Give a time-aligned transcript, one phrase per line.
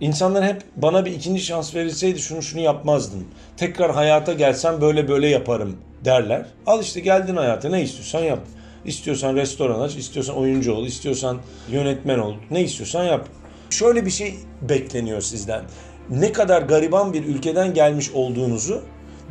[0.00, 3.24] insanlar hep bana bir ikinci şans verilseydi şunu şunu yapmazdım.
[3.56, 6.46] Tekrar hayata gelsem böyle böyle yaparım derler.
[6.66, 8.40] Al işte geldin hayata ne istiyorsan yap.
[8.84, 11.38] İstiyorsan restoran aç, istiyorsan oyuncu ol, istiyorsan
[11.70, 12.34] yönetmen ol.
[12.50, 13.28] Ne istiyorsan yap.
[13.70, 15.62] Şöyle bir şey bekleniyor sizden.
[16.10, 18.82] Ne kadar gariban bir ülkeden gelmiş olduğunuzu,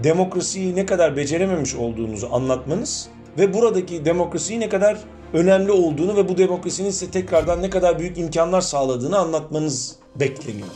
[0.03, 4.97] demokrasiyi ne kadar becerememiş olduğunuzu anlatmanız ve buradaki demokrasiyi ne kadar
[5.33, 10.67] önemli olduğunu ve bu demokrasinin size tekrardan ne kadar büyük imkanlar sağladığını anlatmanız bekleniyor.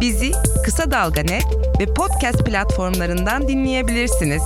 [0.00, 0.30] Bizi
[0.64, 1.44] Kısa Dalga Net
[1.80, 4.42] ve podcast platformlarından dinleyebilirsiniz.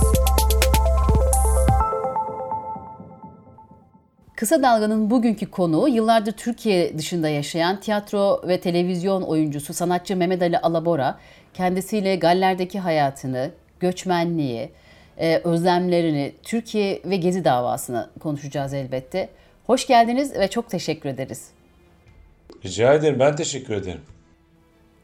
[4.35, 10.59] Kısa Dalga'nın bugünkü konuğu yıllardır Türkiye dışında yaşayan tiyatro ve televizyon oyuncusu sanatçı Mehmet Ali
[10.59, 11.19] Alabora.
[11.53, 14.69] Kendisiyle Galler'deki hayatını, göçmenliği,
[15.17, 19.29] e, özlemlerini, Türkiye ve Gezi davasını konuşacağız elbette.
[19.65, 21.58] Hoş geldiniz ve çok teşekkür ederiz.
[22.65, 23.19] Rica ederim.
[23.19, 24.01] Ben teşekkür ederim.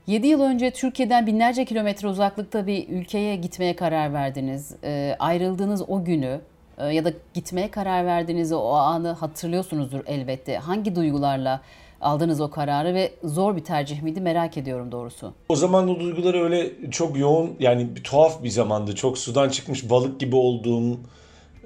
[0.07, 4.75] 7 yıl önce Türkiye'den binlerce kilometre uzaklıkta bir ülkeye gitmeye karar verdiniz.
[4.83, 6.41] E, ayrıldığınız o günü
[6.77, 10.57] e, ya da gitmeye karar verdiğiniz o anı hatırlıyorsunuzdur elbette.
[10.57, 11.61] Hangi duygularla
[12.01, 15.33] aldınız o kararı ve zor bir tercih miydi merak ediyorum doğrusu.
[15.49, 18.95] O zaman o duyguları öyle çok yoğun yani bir tuhaf bir zamandı.
[18.95, 20.99] Çok sudan çıkmış balık gibi olduğum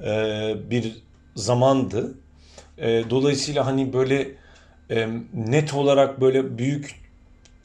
[0.06, 1.04] e, bir
[1.36, 2.14] zamandı.
[2.78, 4.28] E, dolayısıyla hani böyle
[5.34, 6.96] net olarak böyle büyük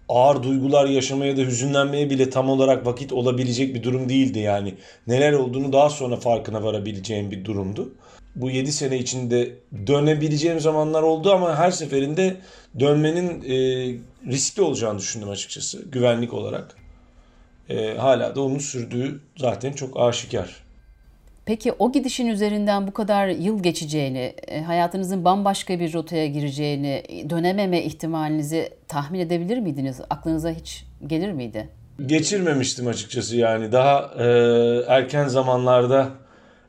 [0.09, 4.75] ağır duygular yaşamaya da hüzünlenmeye bile tam olarak vakit olabilecek bir durum değildi yani.
[5.07, 7.93] Neler olduğunu daha sonra farkına varabileceğim bir durumdu.
[8.37, 9.53] Bu 7 sene içinde
[9.87, 12.37] dönebileceğim zamanlar oldu ama her seferinde
[12.81, 13.55] dönmenin e,
[14.27, 16.77] riskli olacağını düşündüm açıkçası güvenlik olarak.
[17.69, 20.64] E, hala da onun sürdüğü zaten çok aşikar.
[21.47, 27.83] Peki o gidişin üzerinden bu kadar yıl geçeceğini, e, hayatınızın bambaşka bir rotaya gireceğini, dönememe
[27.83, 30.01] ihtimalinizi tahmin edebilir miydiniz?
[30.11, 31.69] Aklınıza hiç gelir miydi?
[32.07, 33.73] Geçirmemiştim açıkçası yani.
[33.73, 34.25] Daha e,
[34.89, 36.09] erken zamanlarda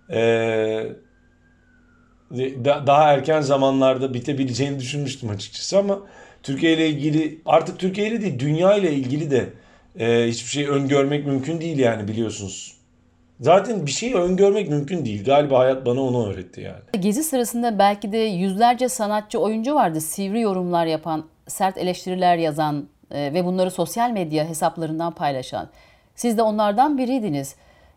[0.10, 0.20] e,
[2.38, 6.00] da, daha erken zamanlarda bitebileceğini düşünmüştüm açıkçası ama
[6.44, 9.50] Türkiye ile ilgili artık Türkiye ile değil dünya ile ilgili de
[10.00, 12.76] e, hiçbir şey öngörmek mümkün değil yani biliyorsunuz.
[13.40, 15.26] Zaten bir şeyi öngörmek mümkün değil.
[15.26, 17.04] Galiba hayat bana onu öğretti yani.
[17.04, 20.02] Gezi sırasında belki de yüzlerce sanatçı oyuncu vardı.
[20.02, 25.70] Sivri yorumlar yapan, sert eleştiriler yazan e, ve bunları sosyal medya hesaplarından paylaşan.
[26.16, 27.56] Siz de onlardan biriydiniz.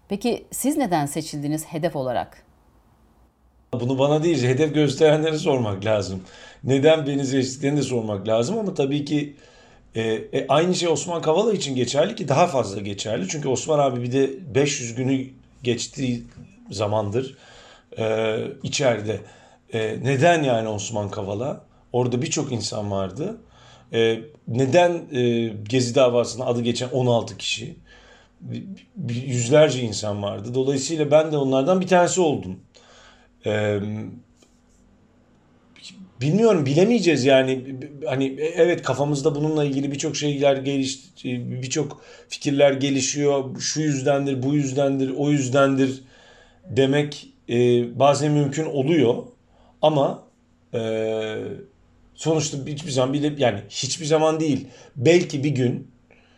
[0.09, 2.43] Peki siz neden seçildiniz hedef olarak?
[3.73, 6.23] Bunu bana değil, hedef gösterenlere sormak lazım.
[6.65, 9.37] Neden beni seçtiklerini de sormak lazım ama tabii ki
[9.95, 13.29] e, e, aynı şey Osman Kavala için geçerli ki daha fazla geçerli.
[13.29, 15.27] Çünkü Osman abi bir de 500 günü
[15.63, 16.25] geçtiği
[16.71, 17.37] zamandır
[17.99, 19.21] e, içeride.
[19.73, 21.65] E, neden yani Osman Kavala?
[21.93, 23.37] Orada birçok insan vardı.
[23.93, 27.77] E, neden e, Gezi davasına adı geçen 16 kişi?
[29.09, 30.55] Yüzlerce insan vardı.
[30.55, 32.61] Dolayısıyla ben de onlardan bir tanesi oldum.
[33.47, 33.81] Ee,
[36.21, 37.77] bilmiyorum bilemeyeceğiz yani.
[38.07, 43.61] Hani evet kafamızda bununla ilgili birçok şeyler geliş birçok fikirler gelişiyor.
[43.61, 46.03] Şu yüzdendir bu yüzdendir o yüzdendir
[46.65, 47.55] demek e,
[47.99, 49.15] bazen mümkün oluyor.
[49.83, 50.25] Ama
[50.75, 50.81] e,
[52.15, 54.67] sonuçta hiçbir zaman bile yani hiçbir zaman değil.
[54.97, 55.91] Belki bir gün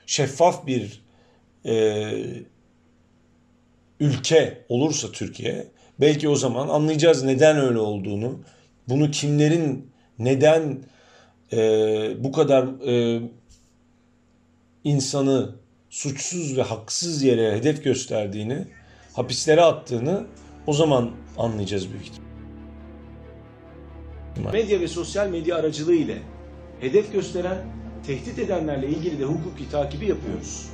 [0.06, 1.02] şeffaf bir
[1.64, 2.04] e,
[4.00, 5.66] ülke olursa Türkiye
[6.00, 8.38] Belki o zaman anlayacağız neden öyle olduğunu.
[8.88, 10.78] Bunu kimlerin neden
[11.52, 11.58] e,
[12.24, 13.22] bu kadar e,
[14.84, 15.54] insanı
[15.90, 18.66] suçsuz ve haksız yere hedef gösterdiğini,
[19.12, 20.26] hapislere attığını
[20.66, 22.30] o zaman anlayacağız büyük ihtimalle.
[24.52, 26.18] Medya ve sosyal medya aracılığı ile
[26.80, 27.58] hedef gösteren,
[28.06, 30.66] tehdit edenlerle ilgili de hukuki takibi yapıyoruz.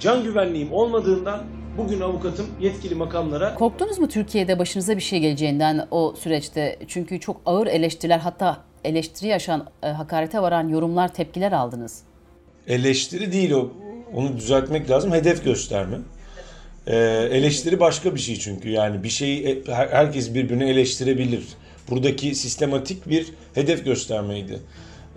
[0.00, 1.44] Can güvenliğim olmadığından
[1.78, 3.54] Bugün avukatım yetkili makamlara...
[3.54, 6.78] Korktunuz mu Türkiye'de başınıza bir şey geleceğinden o süreçte?
[6.88, 12.02] Çünkü çok ağır eleştiriler hatta eleştiri yaşan, e, hakarete varan yorumlar, tepkiler aldınız.
[12.66, 13.72] Eleştiri değil o.
[14.14, 15.12] Onu düzeltmek lazım.
[15.12, 15.96] Hedef gösterme.
[16.86, 16.96] Ee,
[17.30, 18.70] eleştiri başka bir şey çünkü.
[18.70, 21.44] Yani bir şeyi e, herkes birbirini eleştirebilir.
[21.90, 24.60] Buradaki sistematik bir hedef göstermeydi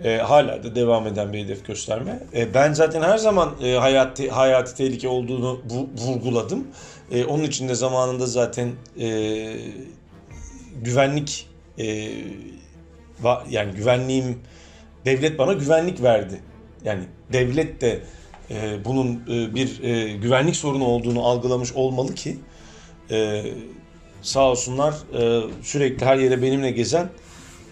[0.04, 2.20] e, hala da devam eden bir hedef gösterme.
[2.34, 6.66] E, ben zaten her zaman e, hayati, hayati tehlike olduğunu bu, vurguladım.
[7.10, 9.08] E, onun için de zamanında zaten e,
[10.82, 11.48] güvenlik
[11.78, 12.08] e,
[13.22, 14.38] va, yani güvenliğim
[15.04, 16.40] devlet bana güvenlik verdi.
[16.84, 18.00] Yani devlet de
[18.50, 22.38] e, bunun e, bir e, güvenlik sorunu olduğunu algılamış olmalı ki
[23.10, 23.44] e,
[24.22, 27.08] sağ olsunlar e, sürekli her yere benimle gezen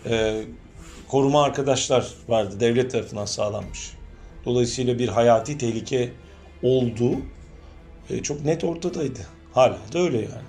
[0.09, 0.43] e,
[1.17, 2.61] koruma arkadaşlar vardı.
[2.61, 3.93] Devlet tarafından sağlanmış.
[4.45, 6.13] Dolayısıyla bir hayati tehlike
[6.63, 7.15] olduğu
[8.11, 9.19] e, çok net ortadaydı.
[9.53, 10.47] Hala da öyle yani.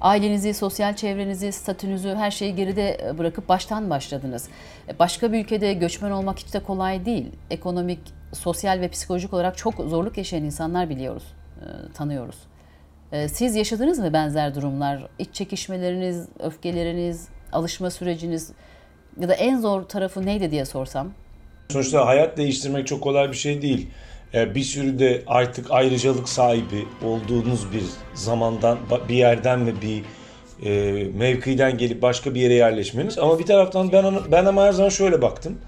[0.00, 4.48] Ailenizi, sosyal çevrenizi, statünüzü her şeyi geride e, bırakıp baştan başladınız.
[4.88, 7.26] E, Başka bir ülkede göçmen olmak hiç de kolay değil.
[7.50, 8.00] Ekonomik,
[8.32, 11.24] sosyal ve psikolojik olarak çok zorluk yaşayan insanlar biliyoruz,
[11.94, 12.36] tanıyoruz.
[13.28, 15.08] Siz yaşadınız mı benzer durumlar?
[15.18, 18.52] İç çekişmeleriniz, öfkeleriniz, alışma süreciniz
[19.20, 21.10] ya da en zor tarafı neydi diye sorsam?
[21.70, 23.88] Sonuçta hayat değiştirmek çok kolay bir şey değil.
[24.34, 27.84] Ee, Bir sürü de artık ayrıcalık sahibi olduğunuz bir
[28.14, 28.78] zamandan,
[29.08, 30.02] bir yerden ve bir
[30.64, 33.18] e, mevkiden gelip başka bir yere yerleşmeniz.
[33.18, 35.58] Ama bir taraftan ben ben ama her zaman şöyle baktım.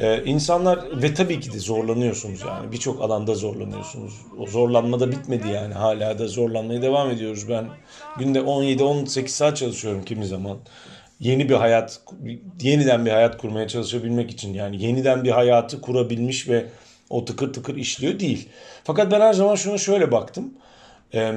[0.00, 4.14] Ee, insanlar ve tabii ki de zorlanıyorsunuz yani birçok alanda zorlanıyorsunuz.
[4.38, 7.48] O zorlanma da bitmedi yani hala da zorlanmaya devam ediyoruz.
[7.48, 7.64] Ben
[8.18, 10.56] günde 17-18 saat çalışıyorum kimi zaman.
[11.20, 12.00] Yeni bir hayat,
[12.62, 16.66] yeniden bir hayat kurmaya çalışabilmek için yani yeniden bir hayatı kurabilmiş ve
[17.10, 18.48] o tıkır tıkır işliyor değil.
[18.84, 20.54] Fakat ben her zaman şuna şöyle baktım.
[21.14, 21.32] Ee,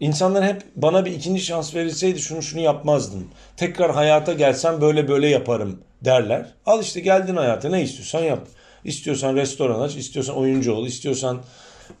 [0.00, 3.28] insanlar hep bana bir ikinci şans verilseydi şunu şunu yapmazdım.
[3.56, 6.46] Tekrar hayata gelsem böyle böyle yaparım derler.
[6.66, 8.48] Al işte geldin hayata ne istiyorsan yap.
[8.84, 11.42] İstiyorsan restoran aç, istiyorsan oyuncu ol, istiyorsan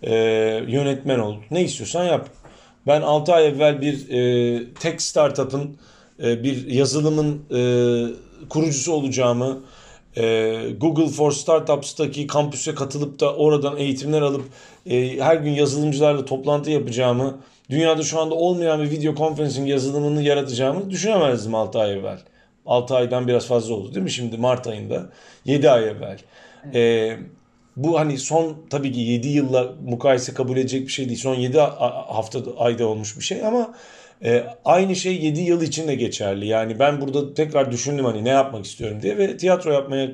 [0.02, 0.14] e,
[0.68, 1.36] yönetmen ol.
[1.50, 2.28] Ne istiyorsan yap.
[2.86, 5.76] Ben 6 ay evvel bir e, tech startup'ın
[6.22, 7.58] e, bir yazılımın e,
[8.48, 9.60] kurucusu olacağımı,
[10.16, 14.44] e, Google for Startups'taki kampüse katılıp da oradan eğitimler alıp
[15.18, 17.38] her gün yazılımcılarla toplantı yapacağımı,
[17.70, 22.18] dünyada şu anda olmayan bir video conferencing yazılımını yaratacağımı düşünemezdim 6 ay evvel.
[22.66, 25.10] 6 aydan biraz fazla oldu değil mi şimdi Mart ayında?
[25.44, 26.18] 7 ay evvel.
[26.74, 27.16] E,
[27.76, 31.18] bu hani son tabii ki 7 yılla mukayese kabul edecek bir şey değil.
[31.18, 33.74] Son 7 hafta ayda olmuş bir şey ama
[34.24, 36.46] e, aynı şey 7 yıl için de geçerli.
[36.46, 40.10] Yani ben burada tekrar düşündüm hani ne yapmak istiyorum diye ve tiyatro yapmaya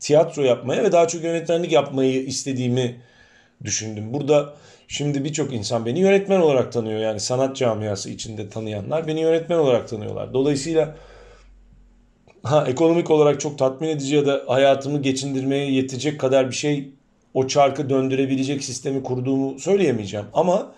[0.00, 3.00] tiyatro yapmaya ve daha çok yönetmenlik yapmayı istediğimi
[3.64, 4.12] düşündüm.
[4.12, 4.54] Burada
[4.88, 7.00] şimdi birçok insan beni yönetmen olarak tanıyor.
[7.00, 10.34] Yani sanat camiası içinde tanıyanlar beni yönetmen olarak tanıyorlar.
[10.34, 10.96] Dolayısıyla
[12.42, 16.88] ha ekonomik olarak çok tatmin edici ya da hayatımı geçindirmeye yetecek kadar bir şey
[17.34, 20.26] o çarkı döndürebilecek sistemi kurduğumu söyleyemeyeceğim.
[20.32, 20.72] Ama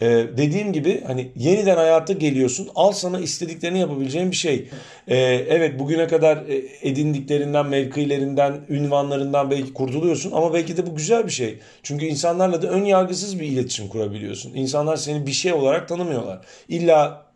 [0.00, 0.06] e,
[0.36, 2.68] dediğim gibi hani yeniden hayata geliyorsun.
[2.74, 4.68] Al sana istediklerini yapabileceğin bir şey.
[5.08, 5.16] E,
[5.48, 11.32] evet bugüne kadar e, edindiklerinden, mevkilerinden, ünvanlarından belki kurtuluyorsun ama belki de bu güzel bir
[11.32, 11.58] şey.
[11.82, 14.54] Çünkü insanlarla da ön yargısız bir iletişim kurabiliyorsun.
[14.54, 16.40] İnsanlar seni bir şey olarak tanımıyorlar.
[16.68, 17.26] İlla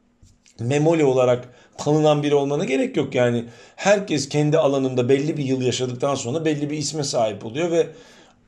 [0.61, 1.49] memoli olarak
[1.79, 3.45] tanınan biri olmana gerek yok yani.
[3.77, 7.87] Herkes kendi alanında belli bir yıl yaşadıktan sonra belli bir isme sahip oluyor ve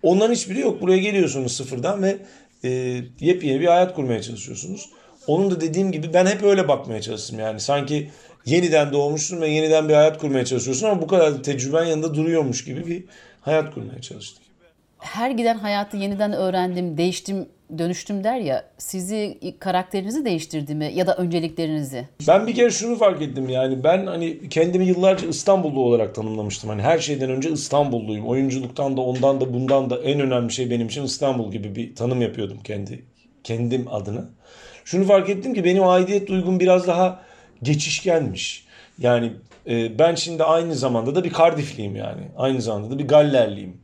[0.02, 0.82] onların hiçbiri yok.
[0.82, 2.18] Buraya geliyorsunuz sıfırdan ve
[2.64, 2.68] e,
[3.20, 4.90] yepyeni bir hayat kurmaya çalışıyorsunuz.
[5.26, 7.60] Onun da dediğim gibi ben hep öyle bakmaya çalıştım yani.
[7.60, 8.10] Sanki
[8.46, 12.64] yeniden doğmuşsun ve yeniden bir hayat kurmaya çalışıyorsun ama bu kadar da tecrüben yanında duruyormuş
[12.64, 13.04] gibi bir
[13.40, 14.44] hayat kurmaya çalıştım.
[14.98, 18.64] Her giden hayatı yeniden öğrendim, değiştim, dönüştüm der ya.
[18.78, 22.08] Sizi karakterinizi değiştirdi mi ya da önceliklerinizi?
[22.28, 26.70] Ben bir kere şunu fark ettim yani ben hani kendimi yıllarca İstanbullu olarak tanımlamıştım.
[26.70, 28.26] Hani her şeyden önce İstanbulluyum.
[28.26, 32.22] Oyunculuktan da ondan da bundan da en önemli şey benim için İstanbul gibi bir tanım
[32.22, 33.04] yapıyordum kendi
[33.44, 34.24] kendim adına.
[34.84, 37.22] Şunu fark ettim ki benim aidiyet duygum biraz daha
[37.62, 38.64] geçişkenmiş.
[38.98, 39.32] Yani
[39.66, 42.22] e, ben şimdi aynı zamanda da bir Cardiff'liyim yani.
[42.36, 43.76] Aynı zamanda da bir Gallerliyim.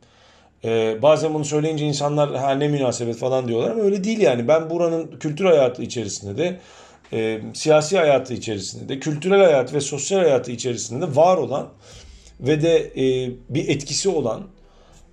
[0.65, 4.47] Ee, bazen bunu söyleyince insanlar ha ne münasebet falan diyorlar ama öyle değil yani.
[4.47, 6.59] Ben buranın kültür hayatı içerisinde de
[7.13, 11.69] e, siyasi hayatı içerisinde de kültürel hayat ve sosyal hayatı içerisinde de var olan
[12.39, 14.41] ve de e, bir etkisi olan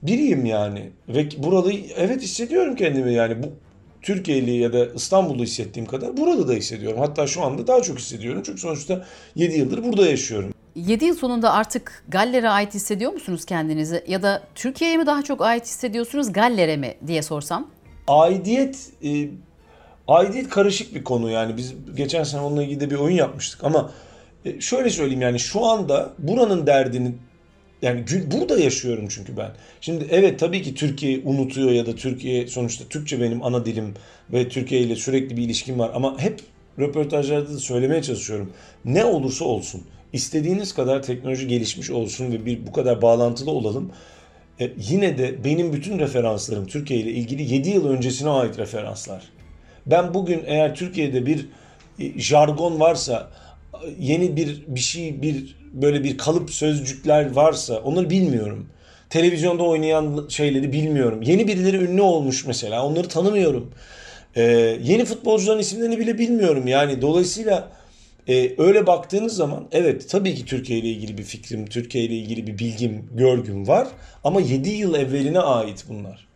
[0.02, 0.90] biriyim yani.
[1.08, 3.46] Ve burada evet hissediyorum kendimi yani bu
[4.02, 6.98] Türkiye'li ya da İstanbul'da hissettiğim kadar burada da hissediyorum.
[6.98, 8.42] Hatta şu anda daha çok hissediyorum.
[8.46, 10.54] Çünkü sonuçta 7 yıldır burada yaşıyorum.
[10.74, 14.04] 7 yıl sonunda artık Galler'e ait hissediyor musunuz kendinizi?
[14.08, 17.70] Ya da Türkiye'ye mi daha çok ait hissediyorsunuz Galler'e mi diye sorsam?
[18.08, 19.28] Aidiyet e,
[20.08, 23.92] aidiyet karışık bir konu yani biz geçen sene onunla ilgili de bir oyun yapmıştık ama
[24.44, 27.14] e, şöyle söyleyeyim yani şu anda buranın derdini
[27.82, 29.50] yani burada yaşıyorum çünkü ben.
[29.80, 33.94] Şimdi evet tabii ki Türkiye unutuyor ya da Türkiye sonuçta Türkçe benim ana dilim
[34.32, 36.40] ve Türkiye ile sürekli bir ilişkim var ama hep
[36.78, 38.52] röportajlarda da söylemeye çalışıyorum.
[38.84, 43.92] Ne olursa olsun istediğiniz kadar teknoloji gelişmiş olsun ve bir bu kadar bağlantılı olalım.
[44.60, 49.22] E, yine de benim bütün referanslarım Türkiye ile ilgili 7 yıl öncesine ait referanslar.
[49.86, 51.46] Ben bugün eğer Türkiye'de bir
[51.98, 53.30] e, jargon varsa,
[53.74, 58.66] e, yeni bir bir şey, bir böyle bir kalıp sözcükler varsa onları bilmiyorum.
[59.10, 61.22] Televizyonda oynayan şeyleri bilmiyorum.
[61.22, 63.70] Yeni birileri ünlü olmuş mesela onları tanımıyorum.
[64.36, 64.42] E,
[64.82, 66.66] yeni futbolcuların isimlerini bile bilmiyorum.
[66.66, 67.68] Yani dolayısıyla
[68.28, 72.46] e, öyle baktığınız zaman evet tabii ki Türkiye ile ilgili bir fikrim, Türkiye ile ilgili
[72.46, 73.88] bir bilgim, görgüm var.
[74.24, 76.28] Ama 7 yıl evveline ait bunlar.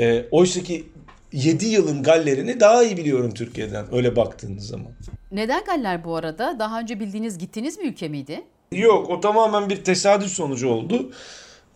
[0.00, 0.84] E, oysa ki
[1.32, 4.92] 7 yılın gallerini daha iyi biliyorum Türkiye'den öyle baktığınız zaman.
[5.32, 6.56] Neden Galler bu arada?
[6.58, 8.44] Daha önce bildiğiniz gittiğiniz bir ülke miydi?
[8.72, 11.12] Yok o tamamen bir tesadüf sonucu oldu.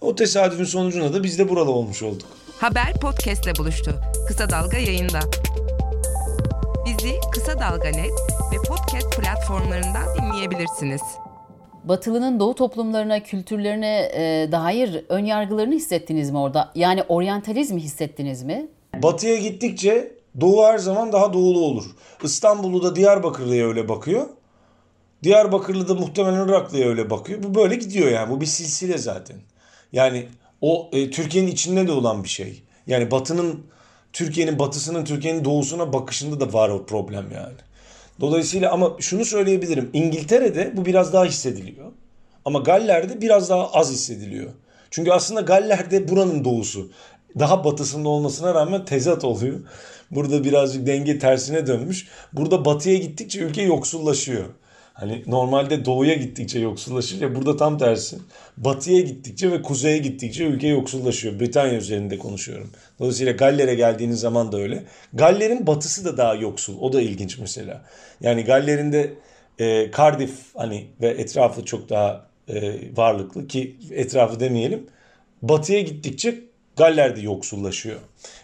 [0.00, 2.28] O tesadüfün sonucunda da biz de buralı olmuş olduk.
[2.58, 3.94] Haber podcastle buluştu.
[4.28, 5.20] Kısa Dalga yayında.
[6.86, 8.12] Bizi Kısa Dalga Net
[8.52, 11.00] ve podcast platformlarından dinleyebilirsiniz.
[11.84, 16.72] Batılı'nın Doğu toplumlarına, kültürlerine e, dair ön yargılarını hissettiniz mi orada?
[16.74, 18.68] Yani oryantalizmi hissettiniz mi?
[19.02, 21.84] Batıya gittikçe Doğu her zaman daha doğulu olur.
[22.22, 24.26] İstanbul'u da Diyarbakırlı'ya öyle bakıyor.
[25.22, 27.42] Diyarbakırlı da muhtemelen Iraklı'ya öyle bakıyor.
[27.42, 28.30] Bu böyle gidiyor yani.
[28.30, 29.36] Bu bir silsile zaten.
[29.92, 30.28] Yani
[30.60, 32.62] o e, Türkiye'nin içinde de olan bir şey.
[32.86, 33.66] Yani Batı'nın
[34.12, 37.54] Türkiye'nin batısının Türkiye'nin doğusuna bakışında da var o problem yani.
[38.20, 39.90] Dolayısıyla ama şunu söyleyebilirim.
[39.92, 41.92] İngiltere'de bu biraz daha hissediliyor.
[42.44, 44.50] Ama Galler'de biraz daha az hissediliyor.
[44.90, 46.90] Çünkü aslında Galler'de buranın doğusu.
[47.38, 49.60] Daha batısında olmasına rağmen tezat oluyor.
[50.10, 52.08] Burada birazcık denge tersine dönmüş.
[52.32, 54.44] Burada batıya gittikçe ülke yoksullaşıyor.
[55.00, 58.18] Hani normalde doğuya gittikçe yoksullaşır ya burada tam tersi.
[58.56, 61.40] Batıya gittikçe ve kuzeye gittikçe ülke yoksullaşıyor.
[61.40, 62.70] Britanya üzerinde konuşuyorum.
[62.98, 64.84] Dolayısıyla Galler'e geldiğiniz zaman da öyle.
[65.12, 66.80] Galler'in batısı da daha yoksul.
[66.80, 67.84] O da ilginç mesela.
[68.20, 69.12] Yani Galler'in de
[69.58, 74.86] e, Cardiff hani ve etrafı çok daha e, varlıklı ki etrafı demeyelim.
[75.42, 76.40] Batıya gittikçe
[76.76, 78.00] Galler de yoksullaşıyor.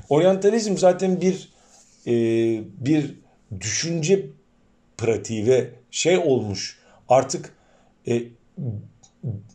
[0.09, 1.49] Oryantalizm zaten bir
[2.07, 2.13] e,
[2.79, 3.15] bir
[3.61, 4.27] düşünce
[4.99, 7.53] pratiği ve şey olmuş artık
[8.09, 8.23] e,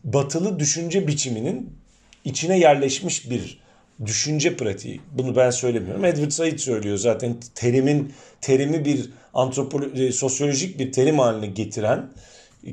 [0.04, 1.76] batılı düşünce biçiminin
[2.24, 3.60] içine yerleşmiş bir
[4.06, 5.00] düşünce pratiği.
[5.12, 6.04] Bunu ben söylemiyorum.
[6.04, 12.10] Edward Said söylüyor zaten terimin terimi bir antropoloji, sosyolojik bir terim haline getiren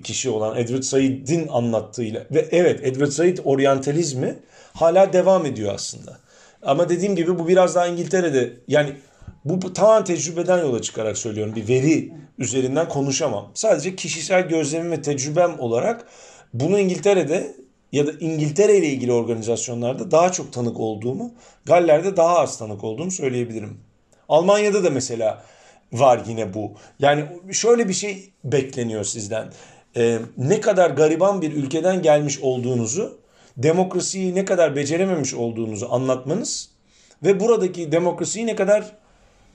[0.03, 4.35] kişi olan Edward Said'in anlattığıyla ve evet Edward Said oryantalizmi
[4.73, 6.17] hala devam ediyor aslında.
[6.61, 8.93] Ama dediğim gibi bu biraz daha İngiltere'de yani
[9.45, 11.55] bu tamamen tecrübeden yola çıkarak söylüyorum.
[11.55, 13.51] Bir veri üzerinden konuşamam.
[13.53, 16.07] Sadece kişisel gözlemim ve tecrübem olarak
[16.53, 17.55] bunu İngiltere'de
[17.91, 21.31] ya da İngiltere ile ilgili organizasyonlarda daha çok tanık olduğumu,
[21.65, 23.77] Galler'de daha az tanık olduğumu söyleyebilirim.
[24.29, 25.43] Almanya'da da mesela
[25.93, 26.71] var yine bu.
[26.99, 29.49] Yani şöyle bir şey bekleniyor sizden.
[29.97, 33.19] Ee, ne kadar gariban bir ülkeden gelmiş olduğunuzu,
[33.57, 36.69] demokrasiyi ne kadar becerememiş olduğunuzu anlatmanız
[37.23, 38.91] ve buradaki demokrasiyi ne kadar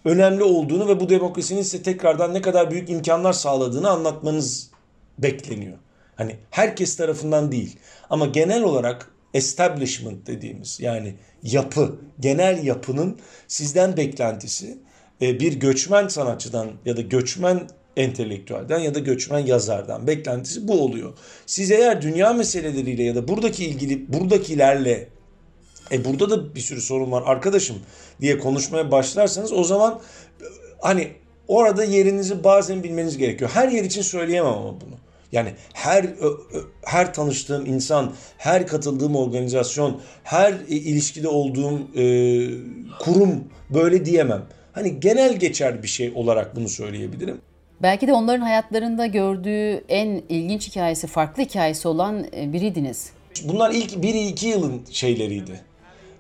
[0.04, 4.70] önemli olduğunu ve bu demokrasinin size tekrardan ne kadar büyük imkanlar sağladığını anlatmanız
[5.18, 5.78] bekleniyor.
[6.16, 7.76] Hani herkes tarafından değil
[8.11, 13.18] ama genel olarak establishment dediğimiz yani yapı, genel yapının
[13.49, 14.78] sizden beklentisi
[15.23, 21.12] e, bir göçmen sanatçıdan ya da göçmen entelektüelden ya da göçmen yazardan beklentisi bu oluyor.
[21.46, 25.08] Siz eğer dünya meseleleriyle ya da buradaki ilgili buradakilerle
[25.93, 27.76] e burada da bir sürü sorun var arkadaşım
[28.21, 30.00] diye konuşmaya başlarsanız o zaman
[30.81, 31.12] hani
[31.49, 33.50] orada yerinizi bazen bilmeniz gerekiyor.
[33.55, 34.95] Her yer için söyleyemem ama bunu.
[35.33, 36.07] Yani her
[36.85, 42.05] her tanıştığım insan, her katıldığım organizasyon, her ilişkide olduğum e,
[43.00, 44.43] kurum böyle diyemem.
[44.73, 47.41] Hani genel geçer bir şey olarak bunu söyleyebilirim.
[47.83, 53.11] Belki de onların hayatlarında gördüğü en ilginç hikayesi, farklı hikayesi olan e, biriydiniz.
[53.45, 55.61] Bunlar ilk 1-2 yılın şeyleriydi.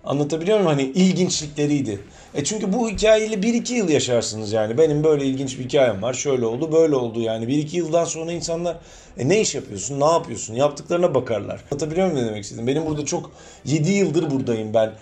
[0.06, 0.70] Anlatabiliyor muyum?
[0.70, 2.00] Hani ilginçlikleriydi.
[2.34, 4.78] E çünkü bu hikayeyle 1-2 yıl yaşarsınız yani.
[4.78, 6.14] Benim böyle ilginç bir hikayem var.
[6.14, 7.44] Şöyle oldu, böyle oldu yani.
[7.44, 8.76] 1-2 yıldan sonra insanlar
[9.18, 10.54] e ne iş yapıyorsun, ne yapıyorsun?
[10.54, 11.60] Yaptıklarına bakarlar.
[11.72, 12.66] Anlatabiliyor muyum ne demek istedim?
[12.66, 13.30] Benim burada çok
[13.64, 14.92] 7 yıldır buradayım ben.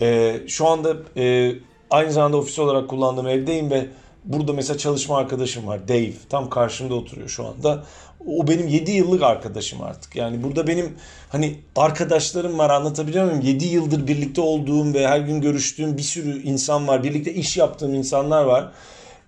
[0.00, 1.52] E, şu anda e,
[1.90, 3.86] aynı zamanda ofis olarak kullandığım evdeyim ve
[4.24, 6.12] Burada mesela çalışma arkadaşım var Dave.
[6.28, 7.84] Tam karşımda oturuyor şu anda.
[8.26, 10.16] O benim 7 yıllık arkadaşım artık.
[10.16, 10.96] Yani burada benim
[11.28, 13.40] hani arkadaşlarım var anlatabiliyor muyum?
[13.40, 17.04] 7 yıldır birlikte olduğum ve her gün görüştüğüm bir sürü insan var.
[17.04, 18.72] Birlikte iş yaptığım insanlar var.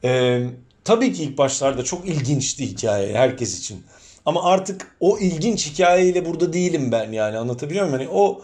[0.05, 0.47] Ee,
[0.85, 3.83] tabii ki ilk başlarda çok ilginçti hikaye herkes için.
[4.27, 7.99] Ama artık o ilginç hikayeyle burada değilim ben yani anlatabiliyor muyum?
[7.99, 8.43] Hani o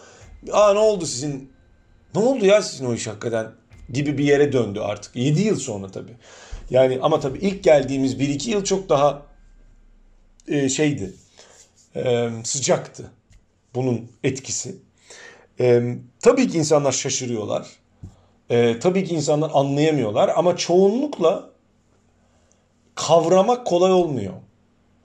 [0.51, 1.51] aa ne oldu sizin
[2.15, 3.47] ne oldu ya sizin o iş hakikaten
[3.93, 5.15] gibi bir yere döndü artık.
[5.15, 6.15] 7 yıl sonra tabii.
[6.69, 9.25] Yani ama tabii ilk geldiğimiz 1-2 yıl çok daha
[10.47, 11.13] e, şeydi.
[11.95, 13.11] E, sıcaktı.
[13.75, 14.75] Bunun etkisi.
[15.59, 17.67] E, tabii ki insanlar şaşırıyorlar.
[18.49, 21.49] E, tabii ki insanlar anlayamıyorlar ama çoğunlukla
[22.95, 24.33] kavramak kolay olmuyor.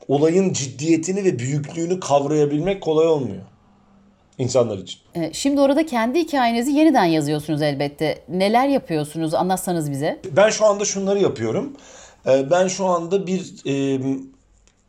[0.09, 3.43] Olayın ciddiyetini ve büyüklüğünü kavrayabilmek kolay olmuyor
[4.39, 5.01] insanlar için.
[5.15, 8.19] E, şimdi orada kendi hikayenizi yeniden yazıyorsunuz elbette.
[8.29, 9.35] Neler yapıyorsunuz?
[9.35, 10.21] Anlatsanız bize.
[10.37, 11.73] Ben şu anda şunları yapıyorum.
[12.27, 14.01] E, ben şu anda bir e,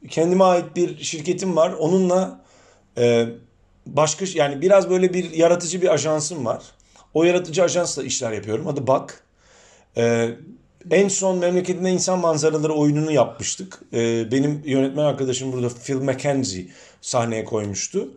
[0.10, 1.72] kendime ait bir şirketim var.
[1.72, 2.42] Onunla
[2.98, 3.26] e,
[3.86, 6.64] başka yani biraz böyle bir yaratıcı bir ajansım var.
[7.14, 8.68] O yaratıcı ajansla işler yapıyorum.
[8.68, 9.24] Adı Bak.
[9.98, 10.30] E,
[10.92, 13.82] en son memleketinde insan manzaraları oyununu yapmıştık.
[14.32, 16.68] Benim yönetmen arkadaşım burada Phil McKenzie
[17.02, 18.10] sahneye koymuştu.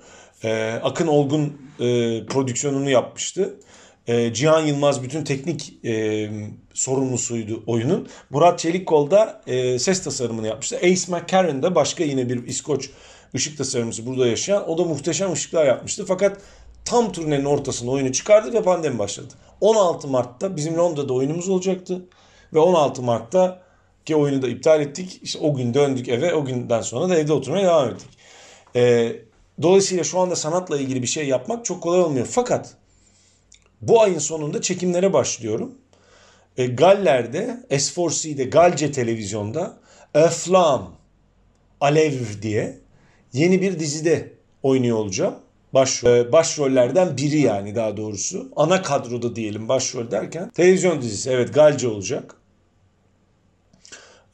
[0.45, 1.45] E, Akın Olgun
[1.81, 3.61] e, prodüksiyonunu yapmıştı.
[4.07, 6.31] E, Cihan Yılmaz bütün teknik e,
[6.75, 8.09] sorumlusuydu oyunun.
[8.31, 10.77] Murat Çelikkol da e, ses tasarımını yapmıştı.
[10.77, 12.91] Ace McCarron da başka yine bir İskoç
[13.35, 14.69] ışık tasarımcısı burada yaşayan.
[14.71, 16.05] O da muhteşem ışıklar yapmıştı.
[16.09, 16.41] Fakat
[16.85, 19.35] tam turnenin ortasında oyunu çıkardık ve pandemi başladı.
[19.61, 22.03] 16 Mart'ta bizim Londra'da oyunumuz olacaktı.
[22.55, 23.63] Ve 16 Mart'ta
[24.05, 25.21] ki oyunu da iptal ettik.
[25.23, 26.35] İşte o gün döndük eve.
[26.35, 28.09] O günden sonra da evde oturmaya devam ettik.
[28.77, 29.13] E,
[29.63, 32.27] dolayısıyla şu anda sanatla ilgili bir şey yapmak çok kolay olmuyor.
[32.31, 32.75] Fakat
[33.81, 35.75] bu ayın sonunda çekimlere başlıyorum.
[36.57, 39.77] E, Galler'de S4C'de Galce televizyonda
[40.15, 40.95] Eflam
[41.81, 42.13] Alev
[42.43, 42.79] diye
[43.33, 45.35] yeni bir dizide oynuyor olacağım.
[45.75, 48.53] Baş, e, başrollerden biri yani daha doğrusu.
[48.57, 50.51] Ana kadroda diyelim başrol derken.
[50.51, 52.35] Televizyon dizisi evet Galce olacak.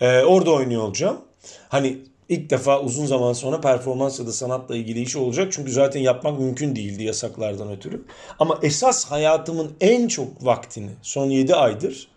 [0.00, 1.21] E, orada oynuyor olacağım.
[1.69, 5.52] Hani ilk defa uzun zaman sonra performans ya da sanatla ilgili iş olacak.
[5.52, 8.02] Çünkü zaten yapmak mümkün değildi yasaklardan ötürü.
[8.38, 12.09] Ama esas hayatımın en çok vaktini son 7 aydır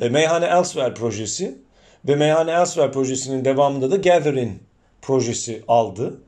[0.00, 1.58] e, Meyhane Elsewhere projesi
[2.08, 4.52] ve Meyhane Elsewhere projesinin devamında da Gathering
[5.02, 6.20] projesi aldı.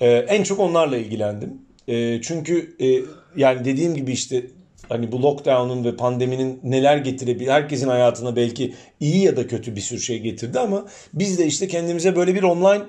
[0.00, 1.62] E, en çok onlarla ilgilendim.
[1.88, 3.04] E, çünkü e,
[3.36, 4.46] yani dediğim gibi işte
[4.88, 9.80] hani bu lockdown'un ve pandeminin neler getirebilir herkesin hayatına belki iyi ya da kötü bir
[9.80, 12.82] sürü şey getirdi ama biz de işte kendimize böyle bir online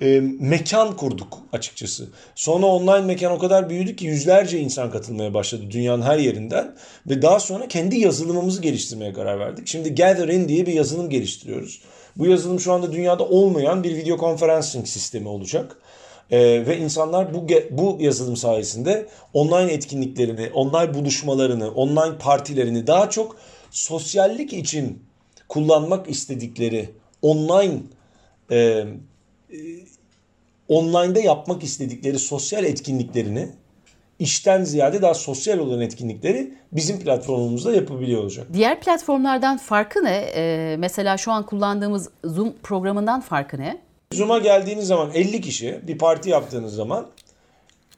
[0.00, 2.08] e, mekan kurduk açıkçası.
[2.34, 6.76] Sonra online mekan o kadar büyüdü ki yüzlerce insan katılmaya başladı dünyanın her yerinden
[7.10, 9.68] ve daha sonra kendi yazılımımızı geliştirmeye karar verdik.
[9.68, 11.80] Şimdi Gathering diye bir yazılım geliştiriyoruz.
[12.16, 15.76] Bu yazılım şu anda dünyada olmayan bir video conferencing sistemi olacak.
[16.30, 23.36] Ee, ve insanlar bu bu yazılım sayesinde online etkinliklerini, online buluşmalarını, online partilerini daha çok
[23.70, 25.02] sosyallik için
[25.48, 26.90] kullanmak istedikleri
[27.22, 27.82] online
[28.50, 28.86] e, e,
[30.68, 33.48] online'da yapmak istedikleri sosyal etkinliklerini
[34.18, 38.46] işten ziyade daha sosyal olan etkinlikleri bizim platformumuzda yapabiliyor olacak.
[38.52, 40.30] Diğer platformlardan farkı ne?
[40.34, 43.85] Ee, mesela şu an kullandığımız Zoom programından farkı ne?
[44.12, 47.06] Zoom'a geldiğiniz zaman 50 kişi bir parti yaptığınız zaman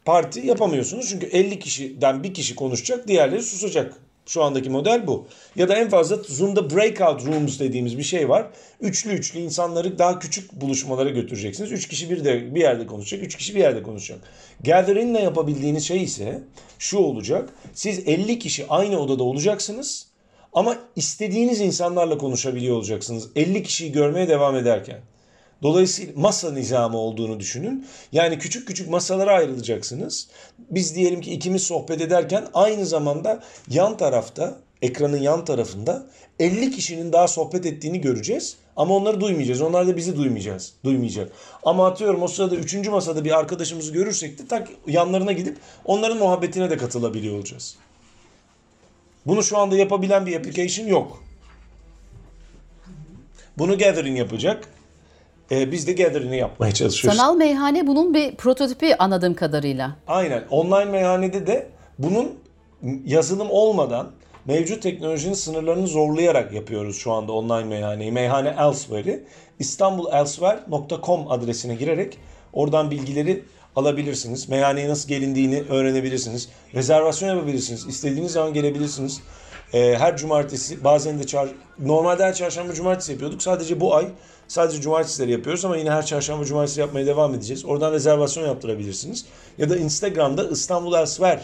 [0.04, 1.08] parti yapamıyorsunuz.
[1.08, 3.94] Çünkü 50 kişiden bir kişi konuşacak, diğerleri susacak.
[4.26, 5.26] Şu andaki model bu.
[5.56, 8.46] Ya da en fazla Zoom'da breakout rooms dediğimiz bir şey var.
[8.80, 11.72] Üçlü üçlü insanları daha küçük buluşmalara götüreceksiniz.
[11.72, 14.20] Üç kişi bir de bir yerde konuşacak, üç kişi bir yerde konuşacak.
[14.64, 16.42] Gathering'le yapabildiğiniz şey ise
[16.78, 17.50] şu olacak.
[17.74, 20.06] Siz 50 kişi aynı odada olacaksınız
[20.52, 23.28] ama istediğiniz insanlarla konuşabiliyor olacaksınız.
[23.36, 25.00] 50 kişiyi görmeye devam ederken.
[25.62, 27.86] Dolayısıyla masa nizamı olduğunu düşünün.
[28.12, 30.28] Yani küçük küçük masalara ayrılacaksınız.
[30.70, 36.06] Biz diyelim ki ikimiz sohbet ederken aynı zamanda yan tarafta, ekranın yan tarafında
[36.38, 38.56] 50 kişinin daha sohbet ettiğini göreceğiz.
[38.76, 39.60] Ama onları duymayacağız.
[39.60, 40.72] Onlar da bizi duymayacağız.
[40.84, 41.32] Duymayacak.
[41.62, 46.70] Ama atıyorum o sırada üçüncü masada bir arkadaşımızı görürsek de tak yanlarına gidip onların muhabbetine
[46.70, 47.76] de katılabiliyor olacağız.
[49.26, 51.22] Bunu şu anda yapabilen bir application yok.
[53.58, 54.68] Bunu Gathering yapacak.
[55.50, 57.18] Ee, biz de Gathering'i yapmaya çalışıyoruz.
[57.18, 59.96] Sanal meyhane bunun bir prototipi anladığım kadarıyla.
[60.06, 60.44] Aynen.
[60.50, 61.66] Online meyhanede de
[61.98, 62.34] bunun
[63.04, 64.10] yazılım olmadan
[64.44, 68.12] mevcut teknolojinin sınırlarını zorlayarak yapıyoruz şu anda online meyhaneyi.
[68.12, 69.24] Meyhane Elsewhere'i
[69.58, 72.18] istanbulelsewhere.com adresine girerek
[72.52, 73.44] oradan bilgileri
[73.76, 74.48] alabilirsiniz.
[74.48, 76.48] Meyhaneye nasıl gelindiğini öğrenebilirsiniz.
[76.74, 77.86] Rezervasyon yapabilirsiniz.
[77.86, 79.20] İstediğiniz zaman gelebilirsiniz.
[79.72, 83.42] Ee, her cumartesi bazen de çar normalde her çarşamba cumartesi yapıyorduk.
[83.42, 84.08] Sadece bu ay
[84.48, 87.64] sadece cumartesileri yapıyoruz ama yine her çarşamba cumartesi yapmaya devam edeceğiz.
[87.64, 89.24] Oradan rezervasyon yaptırabilirsiniz.
[89.58, 91.42] Ya da Instagram'da İstanbul Elsewhere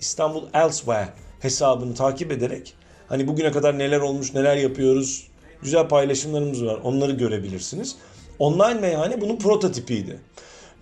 [0.00, 1.08] İstanbul Elsewhere
[1.40, 2.74] hesabını takip ederek
[3.08, 5.28] hani bugüne kadar neler olmuş, neler yapıyoruz,
[5.62, 6.78] güzel paylaşımlarımız var.
[6.84, 7.96] Onları görebilirsiniz.
[8.38, 10.20] Online meyhane bunun prototipiydi.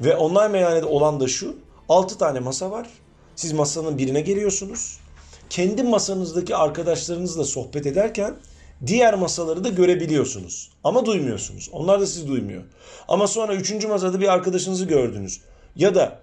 [0.01, 1.57] Ve online meyhanede olan da şu.
[1.89, 2.87] 6 tane masa var.
[3.37, 4.99] Siz masanın birine geliyorsunuz.
[5.51, 8.37] Kendi masanızdaki arkadaşlarınızla sohbet ederken
[8.87, 10.71] diğer masaları da görebiliyorsunuz.
[10.85, 11.69] Ama duymuyorsunuz.
[11.73, 12.63] Onlar da sizi duymuyor.
[13.09, 15.41] Ama sonra üçüncü masada bir arkadaşınızı gördünüz.
[15.77, 16.19] Ya da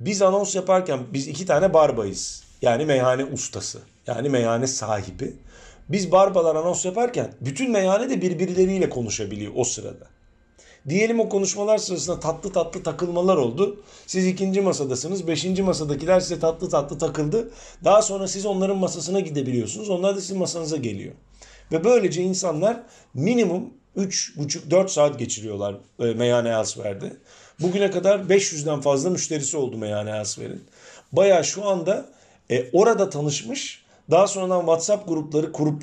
[0.00, 2.42] biz anons yaparken biz iki tane barbayız.
[2.62, 3.78] Yani meyhane ustası.
[4.06, 5.36] Yani meyhane sahibi.
[5.88, 10.06] Biz barbalar anons yaparken bütün meyhane de birbirleriyle konuşabiliyor o sırada.
[10.88, 13.82] Diyelim o konuşmalar sırasında tatlı tatlı takılmalar oldu.
[14.06, 15.28] Siz ikinci masadasınız.
[15.28, 17.50] Beşinci masadakiler size tatlı tatlı takıldı.
[17.84, 19.90] Daha sonra siz onların masasına gidebiliyorsunuz.
[19.90, 21.14] Onlar da sizin masanıza geliyor.
[21.72, 22.76] Ve böylece insanlar
[23.14, 27.12] minimum 3,5-4 saat geçiriyorlar e, Meyhane Elsver'de.
[27.60, 30.64] Bugüne kadar 500'den fazla müşterisi oldu Meyhane Elsver'in.
[31.12, 32.06] Baya şu anda
[32.50, 35.82] e, orada tanışmış daha sonradan WhatsApp grupları kurup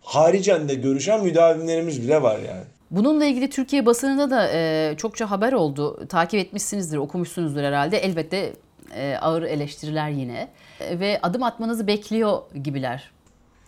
[0.00, 2.64] haricen de görüşen müdavimlerimiz bile var yani.
[2.90, 6.06] Bununla ilgili Türkiye basınında da e, çokça haber oldu.
[6.08, 7.98] Takip etmişsinizdir, okumuşsunuzdur herhalde.
[7.98, 8.52] Elbette
[8.96, 10.48] e, ağır eleştiriler yine.
[10.80, 13.10] E, ve adım atmanızı bekliyor gibiler.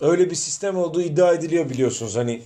[0.00, 2.16] Öyle bir sistem olduğu iddia ediliyor biliyorsunuz.
[2.16, 2.42] Hani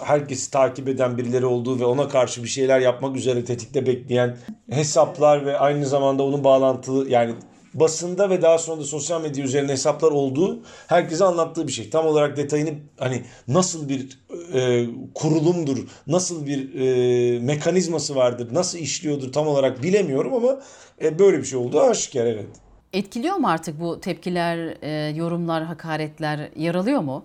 [0.00, 4.36] herkesi takip eden birileri olduğu ve ona karşı bir şeyler yapmak üzere tetikte bekleyen
[4.70, 7.34] hesaplar ve aynı zamanda onun bağlantılı yani
[7.74, 11.90] basında ve daha sonra da sosyal medya üzerine hesaplar olduğu herkese anlattığı bir şey.
[11.90, 14.18] Tam olarak detayını hani nasıl bir
[14.54, 20.60] e, kurulumdur, nasıl bir e, mekanizması vardır, nasıl işliyordur tam olarak bilemiyorum ama
[21.02, 22.65] e, böyle bir şey olduğu aşikar evet.
[22.96, 27.24] Etkiliyor mu artık bu tepkiler, e, yorumlar, hakaretler yaralıyor mu?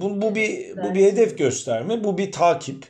[0.00, 2.86] Bu, bu bir bu bir hedef gösterme, bu bir takip.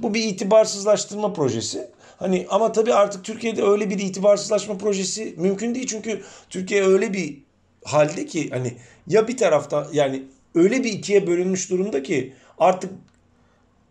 [0.00, 1.90] Bu bir itibarsızlaştırma projesi.
[2.16, 7.38] Hani ama tabii artık Türkiye'de öyle bir itibarsızlaşma projesi mümkün değil çünkü Türkiye öyle bir
[7.84, 10.22] halde ki hani ya bir tarafta yani
[10.54, 12.90] öyle bir ikiye bölünmüş durumda ki artık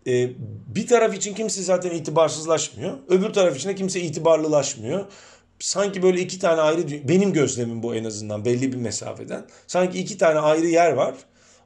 [0.07, 0.29] e,
[0.75, 2.97] bir taraf için kimse zaten itibarsızlaşmıyor.
[3.07, 5.05] Öbür taraf için de kimse itibarlılaşmıyor.
[5.59, 9.45] Sanki böyle iki tane ayrı benim gözlemim bu en azından belli bir mesafeden.
[9.67, 11.15] Sanki iki tane ayrı yer var.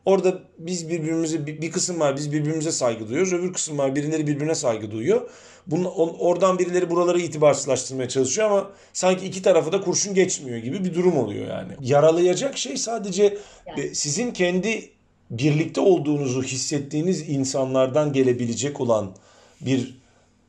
[0.06, 3.34] Orada biz birbirimize bir kısım var biz birbirimize saygı duyuyoruz.
[3.34, 5.30] Öbür kısım var birileri birbirine saygı duyuyor.
[5.68, 5.86] Bunun,
[6.20, 11.18] oradan birileri buraları itibarsızlaştırmaya çalışıyor ama sanki iki tarafa da kurşun geçmiyor gibi bir durum
[11.18, 11.74] oluyor yani.
[11.82, 13.96] Yaralayacak şey sadece yani.
[13.96, 14.90] sizin kendi
[15.32, 19.16] birlikte olduğunuzu hissettiğiniz insanlardan gelebilecek olan
[19.62, 20.02] bir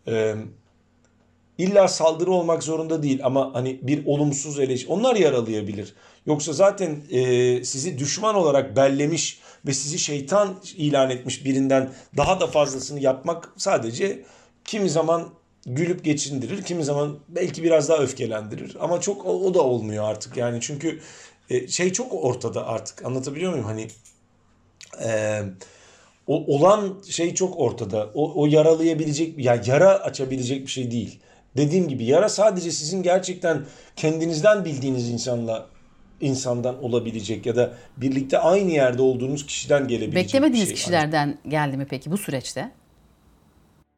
[0.09, 0.35] e,
[1.63, 5.95] illa saldırı olmak zorunda değil ama hani bir olumsuz eleştiri onlar yaralayabilir.
[6.27, 12.47] Yoksa zaten e, sizi düşman olarak bellemiş ve sizi şeytan ilan etmiş birinden daha da
[12.47, 14.25] fazlasını yapmak sadece
[14.65, 15.29] kimi zaman
[15.67, 18.77] gülüp geçindirir, kimi zaman belki biraz daha öfkelendirir.
[18.81, 21.01] Ama çok o, o da olmuyor artık yani çünkü
[21.51, 23.67] e, şey çok ortada artık anlatabiliyor muyum?
[23.67, 23.89] Hani
[25.05, 25.43] e,
[26.27, 28.11] o, olan şey çok ortada.
[28.15, 31.19] O, o yaralayabilecek, yani yara açabilecek bir şey değil.
[31.57, 33.65] Dediğim gibi yara sadece sizin gerçekten
[33.97, 35.67] kendinizden bildiğiniz insanla
[36.21, 40.77] insandan olabilecek ya da birlikte aynı yerde olduğunuz kişiden gelebilecek Beklemediğiniz şey.
[40.77, 42.73] kişilerden geldi mi peki bu süreçte?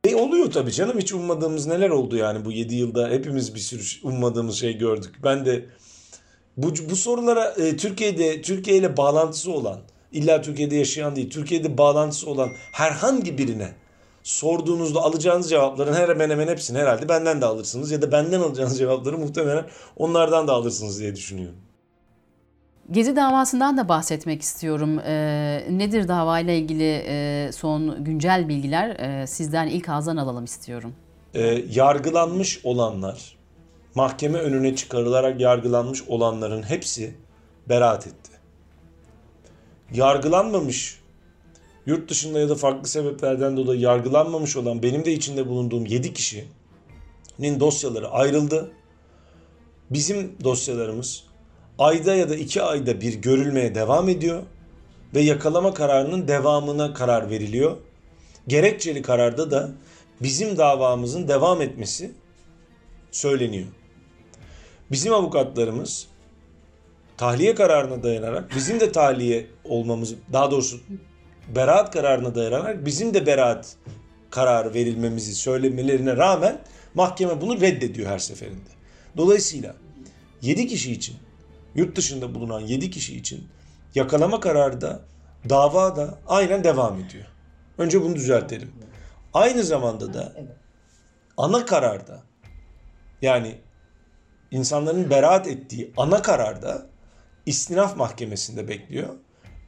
[0.05, 4.09] E oluyor tabii canım hiç ummadığımız neler oldu yani bu 7 yılda hepimiz bir sürü
[4.09, 5.15] ummadığımız şey gördük.
[5.25, 5.65] Ben de
[6.57, 9.81] bu, bu sorulara e, Türkiye'de Türkiye ile bağlantısı olan
[10.13, 13.73] illa Türkiye'de yaşayan değil Türkiye'de bağlantısı olan herhangi birine
[14.25, 19.19] sorduğunuzda alacağınız cevapların hemen hemen hepsini herhalde benden de alırsınız ya da benden alacağınız cevapları
[19.19, 19.65] muhtemelen
[19.97, 21.57] onlardan da alırsınız diye düşünüyorum.
[22.91, 24.99] Gezi davasından da bahsetmek istiyorum.
[24.99, 28.89] E, nedir davayla ilgili e, son güncel bilgiler?
[28.89, 30.95] E, sizden ilk ağızdan alalım istiyorum.
[31.35, 33.37] E, yargılanmış olanlar,
[33.95, 37.15] mahkeme önüne çıkarılarak yargılanmış olanların hepsi
[37.69, 38.31] beraat etti.
[39.93, 41.01] Yargılanmamış,
[41.87, 47.61] yurt dışında ya da farklı sebeplerden dolayı yargılanmamış olan benim de içinde bulunduğum 7 kişinin
[47.61, 48.73] dosyaları ayrıldı.
[49.91, 51.25] Bizim dosyalarımız
[51.79, 54.43] ayda ya da iki ayda bir görülmeye devam ediyor
[55.15, 57.77] ve yakalama kararının devamına karar veriliyor.
[58.49, 59.71] Gerekçeli kararda da
[60.23, 62.13] bizim davamızın devam etmesi
[63.13, 63.67] söyleniyor.
[64.91, 66.07] Bizim avukatlarımız
[67.17, 70.81] tahliye kararına dayanarak bizim de tahliye olmamız daha doğrusu
[71.49, 73.77] beraat kararına dayanarak bizim de beraat
[74.31, 76.59] kararı verilmemizi söylemelerine rağmen
[76.95, 78.71] mahkeme bunu reddediyor her seferinde.
[79.17, 79.75] Dolayısıyla
[80.43, 81.17] 7 kişi için
[81.75, 83.49] yurt dışında bulunan 7 kişi için
[83.95, 85.01] yakalama kararı da
[85.49, 87.25] dava da aynen devam ediyor.
[87.79, 88.73] Önce bunu düzeltelim.
[89.35, 90.33] Aynı zamanda da
[91.37, 92.23] ana kararda
[93.23, 93.59] yani
[94.51, 96.87] insanların beraat ettiği ana kararda
[97.47, 99.09] istinaf mahkemesinde bekliyor.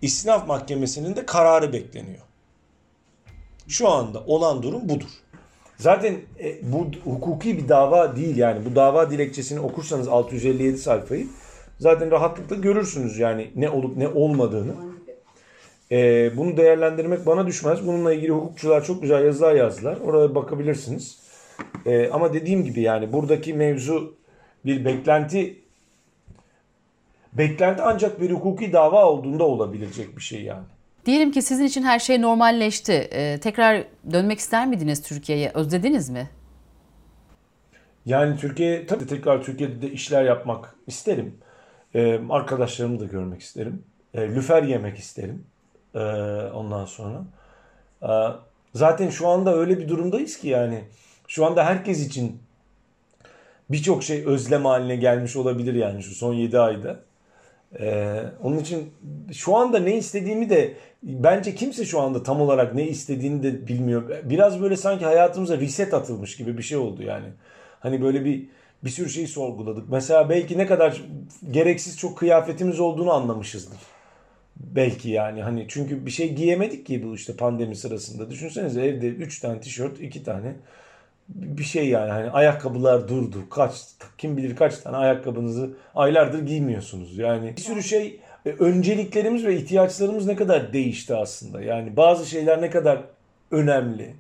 [0.03, 2.23] İstinaf mahkemesinin de kararı bekleniyor.
[3.69, 5.11] Şu anda olan durum budur.
[5.77, 8.65] Zaten e, bu hukuki bir dava değil yani.
[8.71, 11.27] Bu dava dilekçesini okursanız 657 sayfayı
[11.79, 14.75] zaten rahatlıkla görürsünüz yani ne olup ne olmadığını.
[15.93, 17.87] Ee, bunu değerlendirmek bana düşmez.
[17.87, 19.97] Bununla ilgili hukukçular çok güzel yazılar yazdılar.
[19.97, 21.19] Oraya bakabilirsiniz.
[21.87, 24.15] Ee, ama dediğim gibi yani buradaki mevzu
[24.65, 25.66] bir beklenti
[27.39, 30.65] beklenti ancak bir hukuki dava olduğunda olabilecek bir şey yani.
[31.07, 32.93] Diyelim ki sizin için her şey normalleşti.
[32.93, 35.51] Ee, tekrar dönmek ister miydiniz Türkiye'ye?
[35.55, 36.31] Özlediniz mi?
[38.07, 41.35] Yani Türkiye tabii tekrar Türkiye'de de işler yapmak isterim.
[41.95, 43.83] Ee, arkadaşlarımı da görmek isterim.
[44.15, 45.45] Ee, lüfer yemek isterim.
[45.95, 45.99] Ee,
[46.55, 47.23] ondan sonra.
[48.03, 48.07] Ee,
[48.77, 50.85] Zaten şu anda öyle bir durumdayız ki yani.
[51.29, 52.39] Şu anda herkes için
[53.71, 57.01] birçok şey özlem haline gelmiş olabilir yani şu son 7 ayda.
[57.81, 58.93] Ee, onun için
[59.33, 64.03] şu anda ne istediğimi de bence kimse şu anda tam olarak ne istediğini de bilmiyor.
[64.25, 67.27] Biraz böyle sanki hayatımıza reset atılmış gibi bir şey oldu yani.
[67.81, 68.47] Hani böyle bir
[68.85, 69.89] bir sürü şeyi sorguladık.
[69.89, 71.03] Mesela belki ne kadar
[71.51, 73.79] gereksiz çok kıyafetimiz olduğunu anlamışızdır.
[74.57, 78.31] Belki yani hani çünkü bir şey giyemedik ki bu işte pandemi sırasında.
[78.31, 80.55] Düşünsenize evde 3 tane tişört, 2 tane
[81.29, 83.49] bir şey yani hani ayakkabılar durdu.
[83.51, 83.73] Kaç
[84.19, 87.19] kim bilir kaç tane ayakkabınızı aylardır giymiyorsunuz.
[87.19, 91.63] Yani bir sürü şey e, önceliklerimiz ve ihtiyaçlarımız ne kadar değişti aslında.
[91.63, 93.01] Yani bazı şeyler ne kadar
[93.51, 94.15] önemli.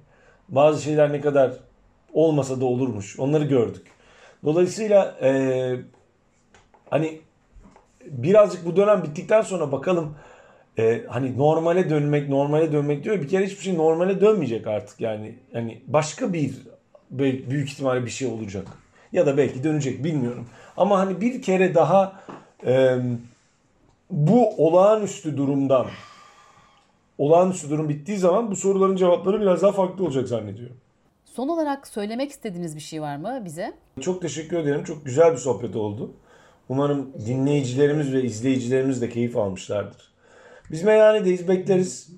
[0.49, 1.53] Bazı şeyler ne kadar
[2.12, 3.19] olmasa da olurmuş.
[3.19, 3.87] Onları gördük.
[4.45, 5.31] Dolayısıyla e,
[6.90, 7.21] hani
[8.07, 10.16] birazcık bu dönem bittikten sonra bakalım
[10.79, 15.38] e, hani normale dönmek normale dönmek diyor bir kere hiçbir şey normale dönmeyecek artık yani
[15.53, 16.55] hani başka bir
[17.11, 18.66] büyük ihtimalle bir şey olacak
[19.12, 22.21] ya da belki dönecek bilmiyorum ama hani bir kere daha
[22.66, 22.99] e,
[24.11, 25.87] bu olağanüstü durumdan
[27.19, 30.77] olağanüstü durum bittiği zaman bu soruların cevapları biraz daha farklı olacak zannediyorum.
[31.25, 33.73] Son olarak söylemek istediğiniz bir şey var mı bize?
[34.01, 34.85] Çok teşekkür ederim.
[34.85, 36.11] Çok güzel bir sohbet oldu.
[36.69, 40.12] Umarım dinleyicilerimiz ve izleyicilerimiz de keyif almışlardır.
[40.71, 42.09] Biz meyhanedeyiz, bekleriz.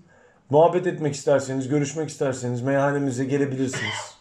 [0.50, 4.17] Muhabbet etmek isterseniz, görüşmek isterseniz meyhanemize gelebilirsiniz.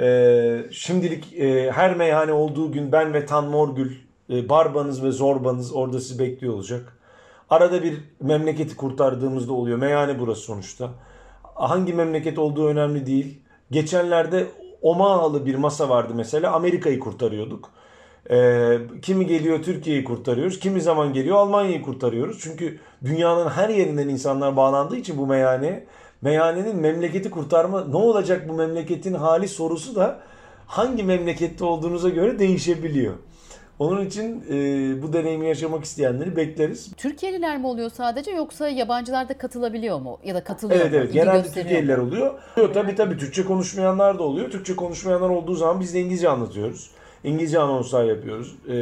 [0.00, 3.92] Ee, şimdilik e, her meyhane olduğu gün ben ve Tan Morgül,
[4.30, 6.98] e, Barbanız ve Zorbanız orada sizi bekliyor olacak.
[7.50, 9.78] Arada bir memleketi kurtardığımızda oluyor.
[9.78, 10.90] Meyhane burası sonuçta.
[11.54, 13.40] Hangi memleket olduğu önemli değil.
[13.70, 14.46] Geçenlerde
[14.82, 16.52] Omahalı bir masa vardı mesela.
[16.52, 17.70] Amerika'yı kurtarıyorduk.
[18.30, 20.58] Ee, kimi geliyor Türkiye'yi kurtarıyoruz.
[20.58, 22.38] Kimi zaman geliyor Almanya'yı kurtarıyoruz.
[22.40, 25.86] Çünkü dünyanın her yerinden insanlar bağlandığı için bu meyhane
[26.22, 30.18] meyhanenin memleketi kurtarma ne olacak bu memleketin hali sorusu da
[30.66, 33.14] hangi memlekette olduğunuza göre değişebiliyor.
[33.78, 34.54] Onun için e,
[35.02, 36.92] bu deneyimi yaşamak isteyenleri bekleriz.
[36.96, 40.18] Türkiye'liler mi oluyor sadece yoksa yabancılar da katılabiliyor mu?
[40.24, 40.96] Ya da katılıyor Evet mu?
[40.98, 42.04] evet İlgi genelde Türkiye'liler mu?
[42.06, 42.34] oluyor.
[42.56, 44.50] Yok tabii tabii Türkçe konuşmayanlar da oluyor.
[44.50, 46.90] Türkçe konuşmayanlar olduğu zaman biz de İngilizce anlatıyoruz.
[47.24, 48.56] İngilizce anonslar yapıyoruz.
[48.68, 48.72] Ee,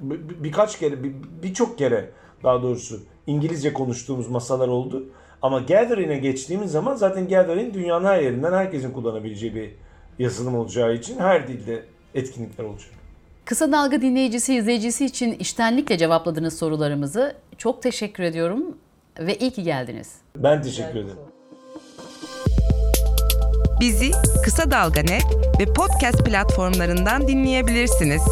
[0.00, 2.10] bir- birkaç kere, bir- birçok kere
[2.44, 5.04] daha doğrusu İngilizce konuştuğumuz masalar oldu.
[5.42, 9.70] Ama Gathering'e geçtiğimiz zaman zaten Gathering dünyanın her yerinden herkesin kullanabileceği bir
[10.18, 11.82] yazılım olacağı için her dilde
[12.14, 12.90] etkinlikler olacak.
[13.44, 18.76] Kısa Dalga dinleyicisi, izleyicisi için iştenlikle cevapladığınız sorularımızı çok teşekkür ediyorum
[19.18, 20.12] ve iyi ki geldiniz.
[20.36, 21.16] Ben teşekkür ederim.
[23.80, 24.10] Bizi
[24.44, 25.24] Kısa Dalga Net
[25.60, 28.22] ve podcast platformlarından dinleyebilirsiniz.